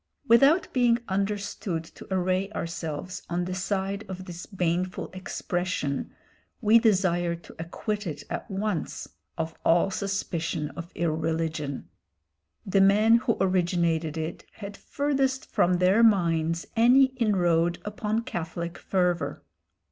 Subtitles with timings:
[0.27, 6.11] Without being understood to array ourselves on the side of this baneful expression,
[6.59, 11.87] we desire to acquit it at once of all suspicion of irreligion.
[12.65, 19.43] The men who originated it had furthest from their minds any inroad upon Catholic fervour.